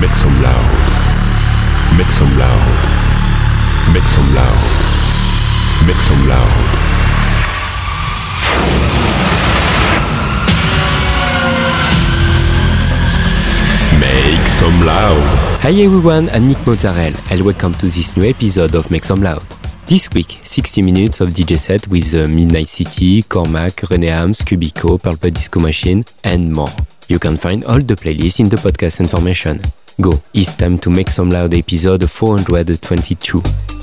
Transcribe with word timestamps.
Make 0.00 0.14
some 0.14 0.40
loud. 0.40 1.98
Make 1.98 2.06
some 2.06 2.38
loud. 2.38 3.92
Make 3.92 4.06
some 4.06 4.34
loud. 4.34 4.60
Make 5.86 6.00
some 6.00 6.26
loud. 6.26 6.56
Make 14.00 14.46
some 14.48 14.86
loud. 14.86 15.60
Hi 15.60 15.70
everyone, 15.70 16.30
I'm 16.30 16.48
Nick 16.48 16.66
Mozzarella 16.66 17.18
and 17.30 17.42
welcome 17.42 17.74
to 17.74 17.86
this 17.86 18.16
new 18.16 18.24
episode 18.24 18.74
of 18.74 18.90
Make 18.90 19.04
Some 19.04 19.22
Loud. 19.22 19.44
This 19.86 20.08
week, 20.14 20.40
60 20.44 20.80
minutes 20.80 21.20
of 21.20 21.28
DJ 21.28 21.58
set 21.58 21.86
with 21.88 22.14
uh, 22.14 22.26
Midnight 22.26 22.68
City, 22.68 23.22
Cormac, 23.24 23.72
René 23.90 24.08
Hams, 24.08 24.40
Cubico, 24.40 25.02
Purple 25.02 25.30
Disco 25.30 25.60
Machine, 25.60 26.06
and 26.24 26.50
more. 26.50 26.70
You 27.08 27.18
can 27.18 27.36
find 27.36 27.64
all 27.64 27.80
the 27.80 27.96
playlists 27.96 28.40
in 28.40 28.48
the 28.48 28.56
podcast 28.56 29.00
information. 29.00 29.60
Go, 30.00 30.22
it's 30.32 30.54
time 30.54 30.78
to 30.78 30.90
Make 30.90 31.10
Some 31.10 31.30
Loud 31.30 31.52
episode 31.52 32.08
422. 32.08 33.79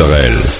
Israël. 0.00 0.59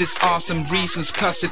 Justice, 0.00 0.24
awesome 0.24 0.64
reasons, 0.72 1.10
cuss 1.10 1.44
it. 1.44 1.50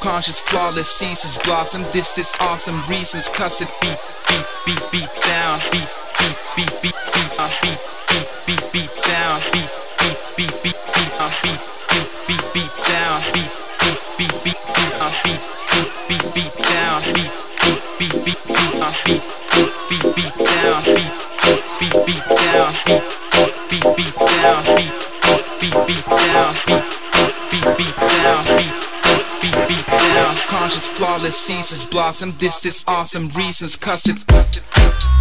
Conscious, 0.00 0.38
flawless, 0.40 0.90
ceases, 0.90 1.38
blossom. 1.42 1.80
This 1.92 2.18
is 2.18 2.34
awesome 2.38 2.82
reasons, 2.86 3.30
cuss 3.30 3.62
it. 3.62 3.68
Beat, 3.80 3.96
beat, 4.28 4.46
beat, 4.66 4.92
beat 4.92 5.22
down. 5.22 5.58
Beat 5.72 5.81
awesome. 32.22 32.38
This 32.38 32.64
is 32.66 32.84
awesome 32.86 33.28
reasons, 33.36 33.76
cause 33.76 34.06
it's. 34.06 34.22
Cause 34.24 34.56
it's, 34.56 34.70
cause 34.70 34.94
it's 34.94 35.11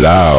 Bla 0.00 0.29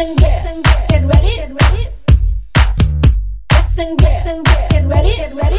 get, 0.00 0.16
ready, 0.16 0.62
get 0.88 1.04
ready, 1.04 1.88
get 4.70 4.86
ready, 4.88 5.16
get 5.16 5.34
ready. 5.34 5.49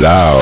Make 0.00 0.37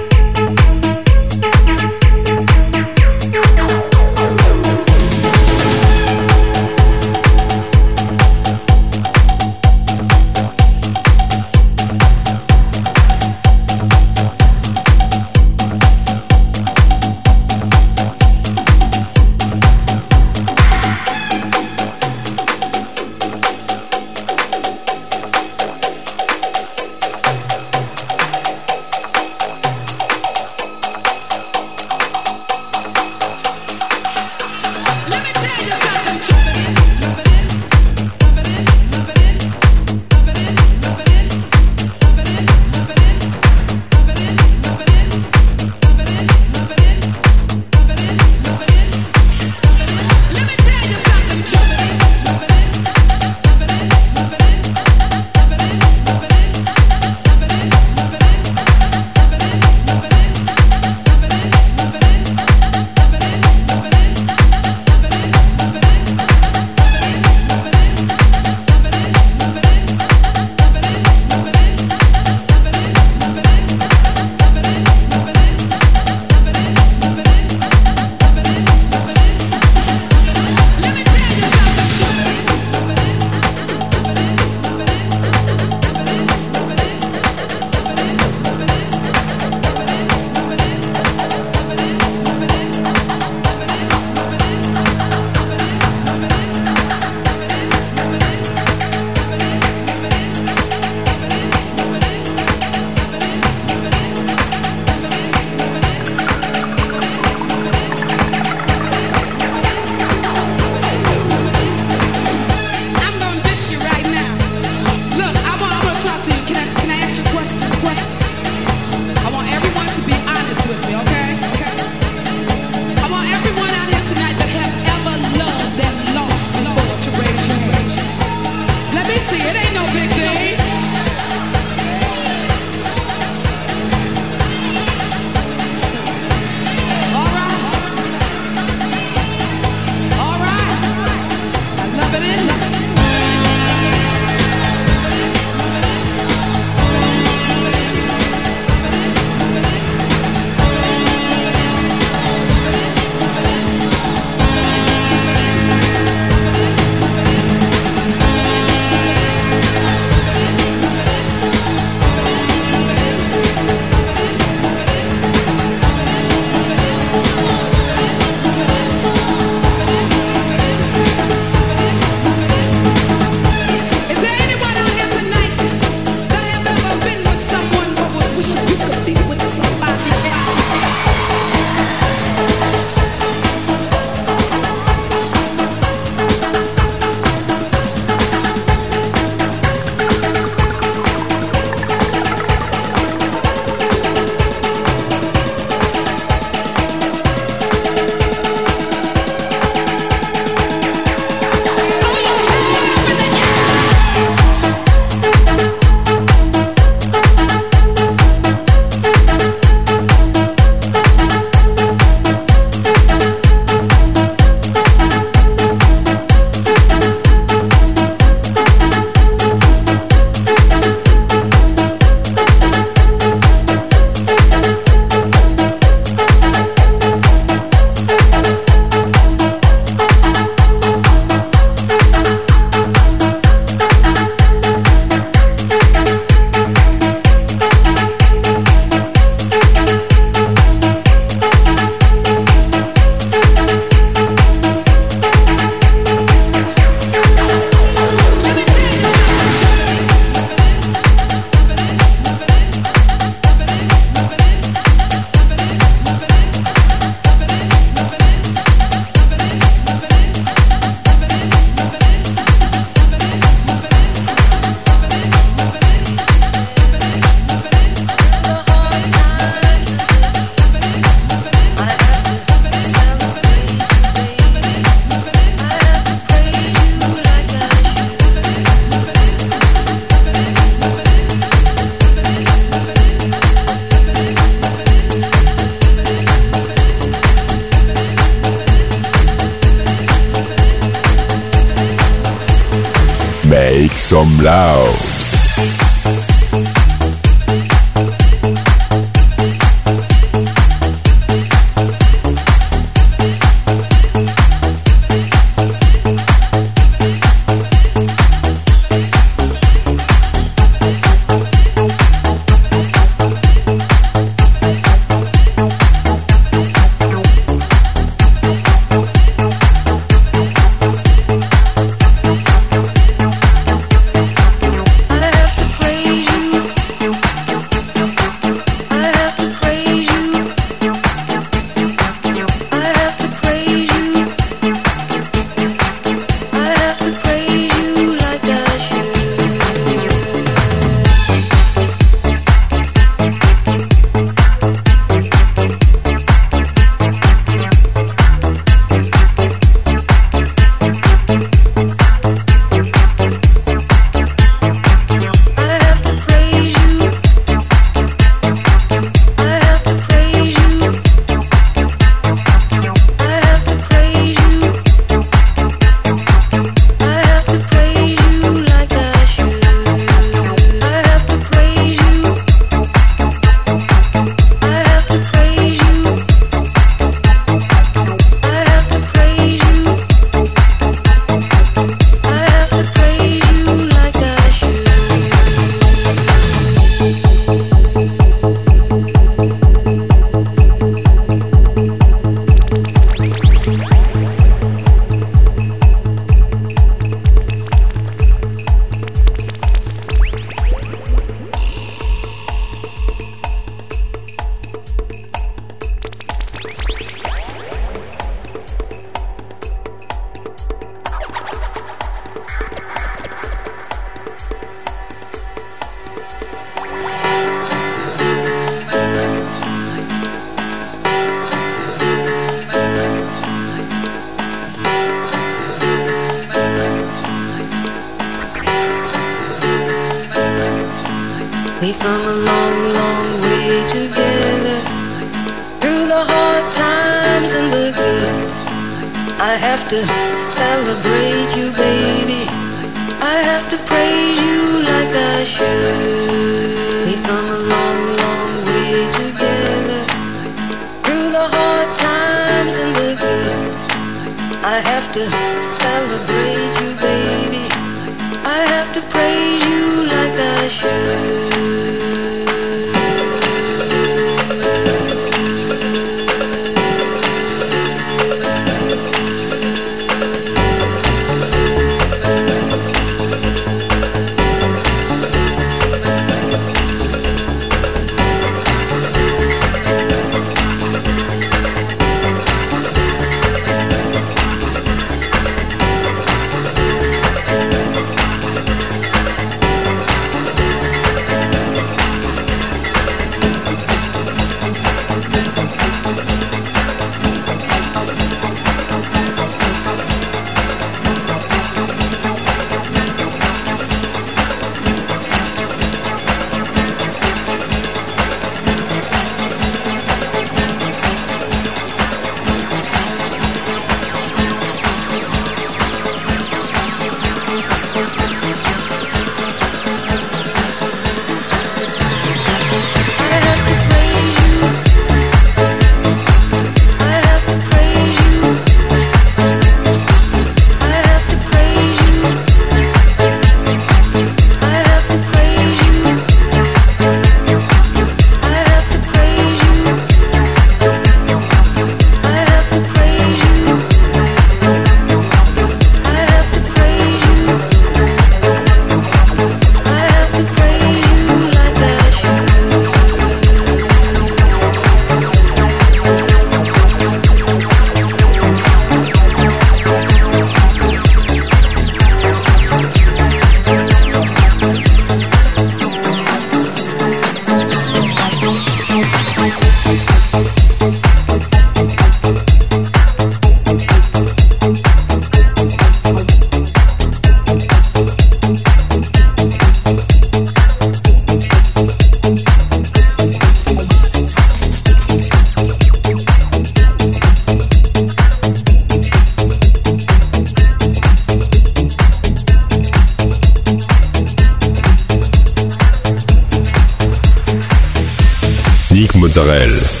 Mozzarella. 599.31 600.00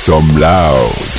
Some 0.00 0.34
loud. 0.38 1.09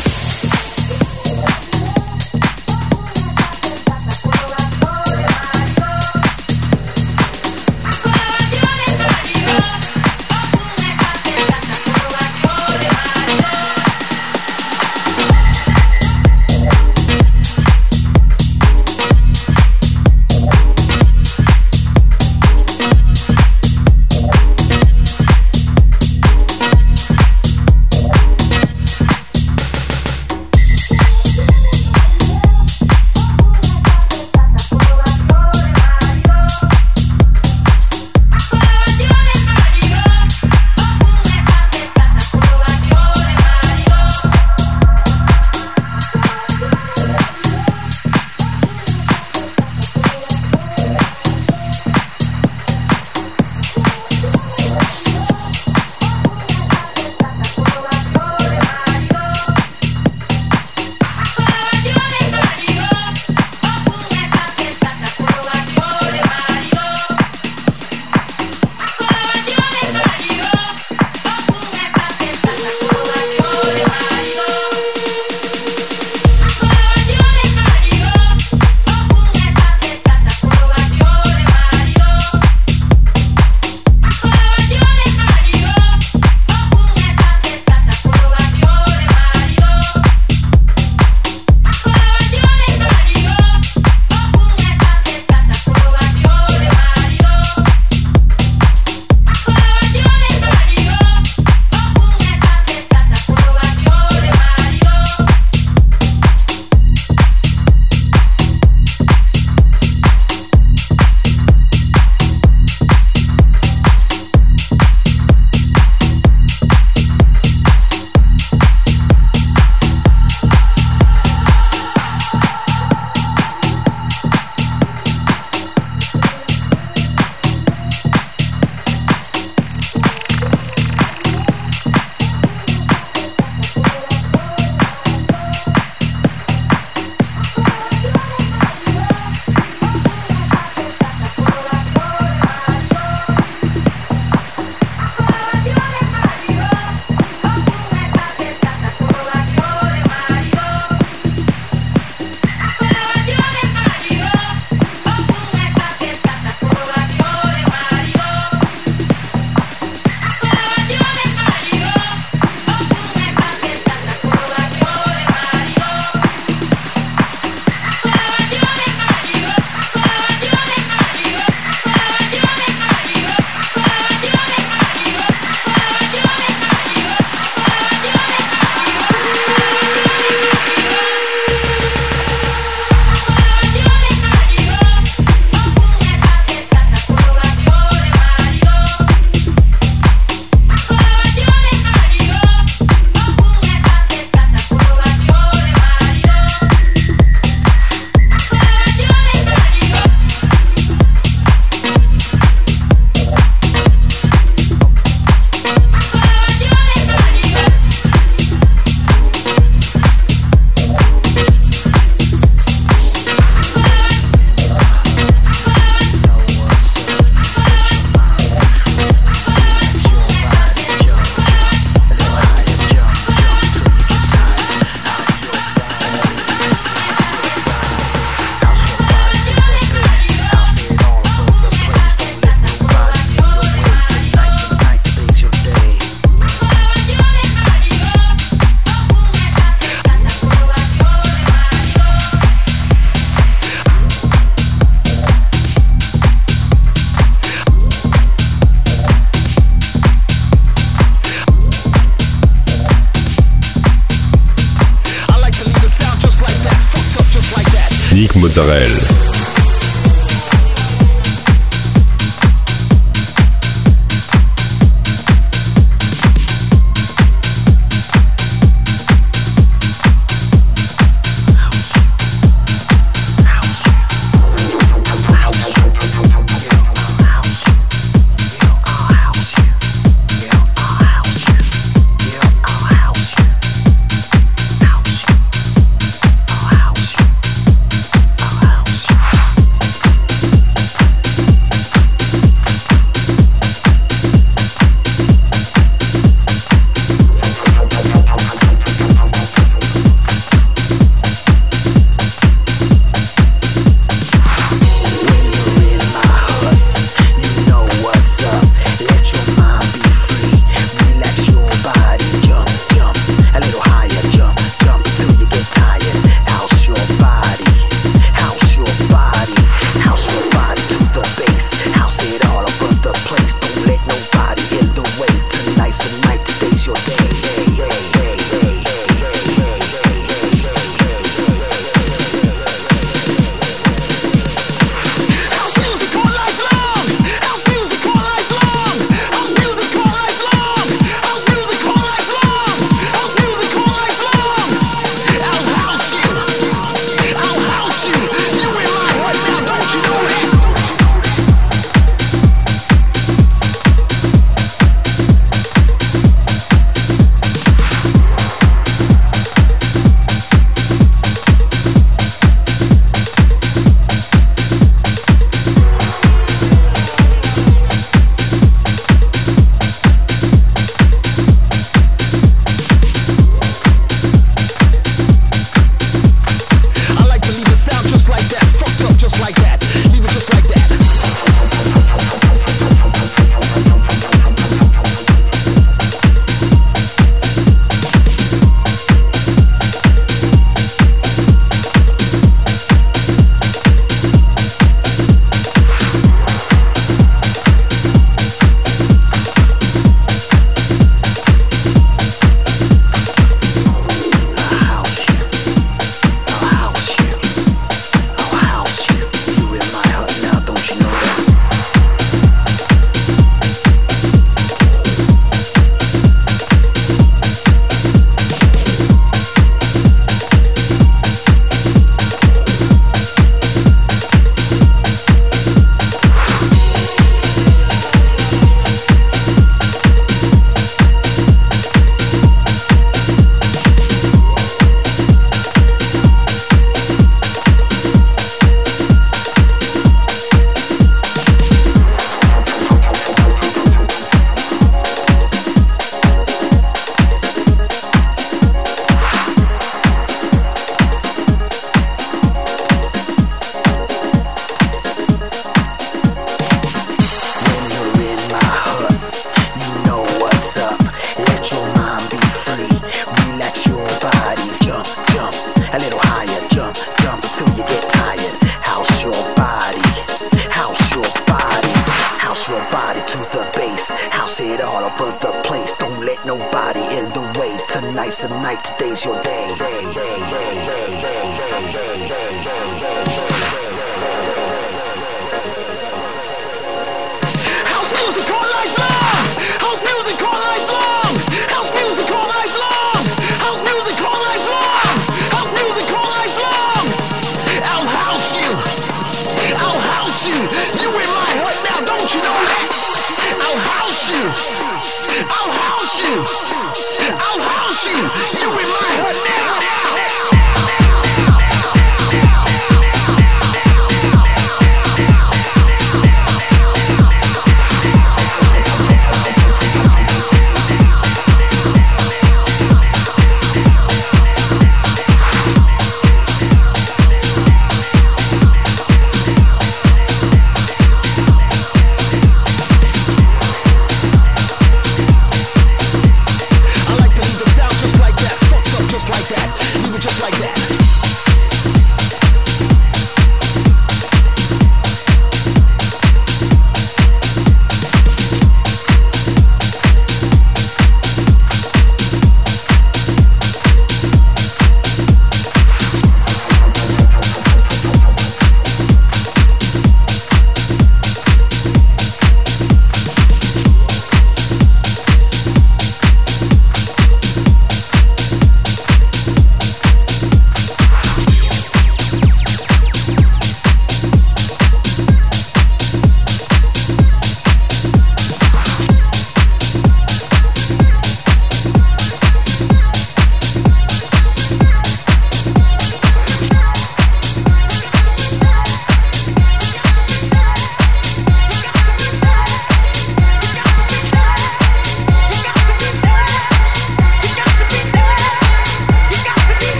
Nick 258.68 259.11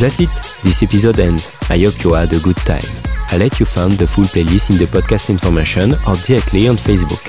That's 0.00 0.18
it. 0.18 0.30
This 0.62 0.82
episode 0.82 1.20
ends. 1.20 1.54
I 1.68 1.76
hope 1.78 2.02
you 2.02 2.14
had 2.14 2.32
a 2.32 2.38
good 2.40 2.56
time. 2.56 2.80
I'll 3.28 3.38
let 3.38 3.60
you 3.60 3.66
find 3.66 3.92
the 3.92 4.06
full 4.06 4.24
playlist 4.24 4.70
in 4.70 4.78
the 4.78 4.86
podcast 4.86 5.28
information 5.28 5.92
or 6.08 6.14
directly 6.26 6.68
on 6.68 6.76
Facebook. 6.76 7.20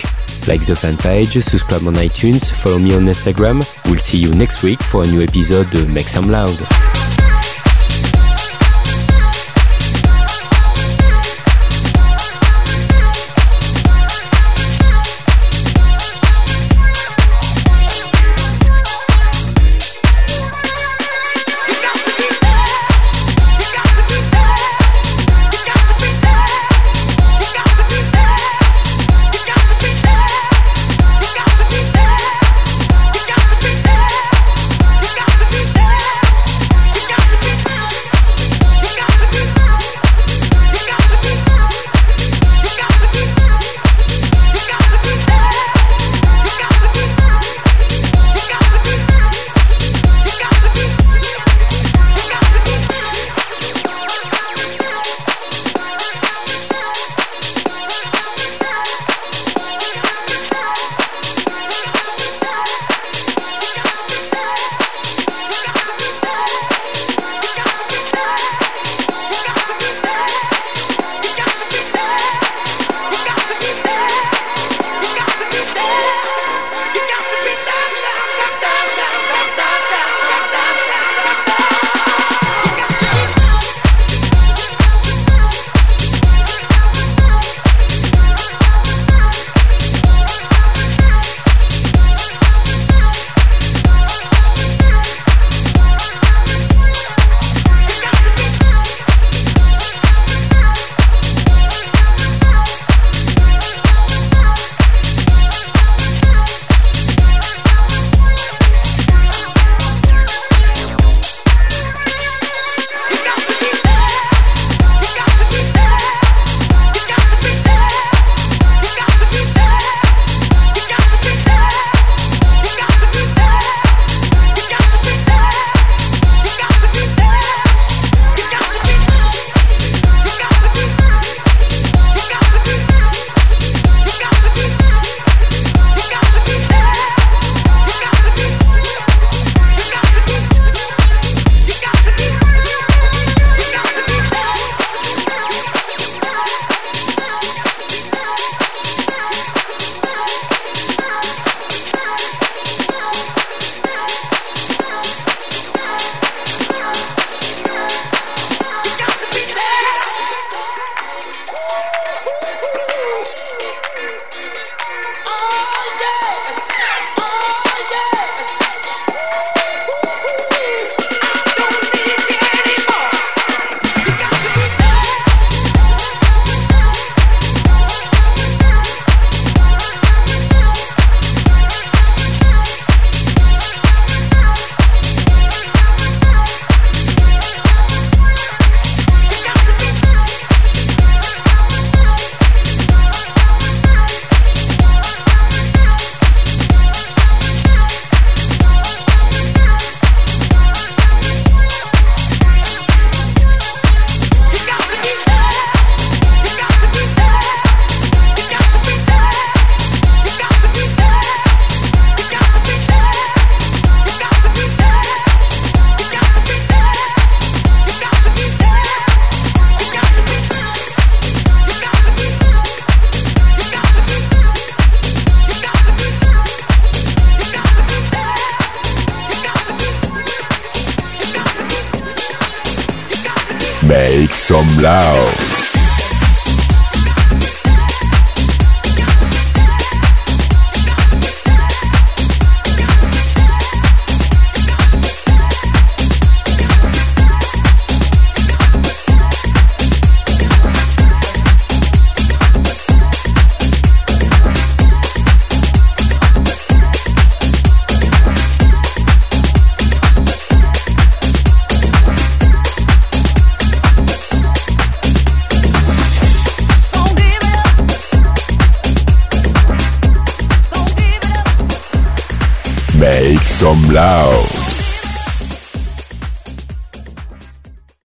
Like 0.48 0.66
the 0.66 0.76
fan 0.76 0.96
page, 0.96 1.34
subscribe 1.34 1.86
on 1.86 1.96
iTunes, 1.96 2.50
follow 2.50 2.80
me 2.80 2.96
on 2.96 3.02
Instagram. 3.02 3.62
We'll 3.90 4.00
see 4.00 4.20
you 4.20 4.34
next 4.34 4.64
week 4.64 4.82
for 4.82 5.04
a 5.04 5.08
new 5.08 5.22
episode 5.22 5.76
of 5.76 5.90
Make 5.90 6.08
Some 6.08 6.32
Loud. 6.32 7.01